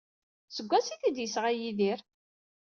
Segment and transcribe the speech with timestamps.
[0.55, 1.99] Seg wansi ay t-id-yesɣa Yidir?